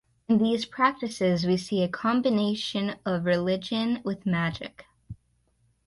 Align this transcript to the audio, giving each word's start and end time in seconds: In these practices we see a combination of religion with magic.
In 0.27 0.39
these 0.39 0.65
practices 0.65 1.45
we 1.45 1.57
see 1.57 1.83
a 1.83 1.87
combination 1.87 2.95
of 3.05 3.23
religion 3.23 4.01
with 4.03 4.25
magic. 4.25 4.87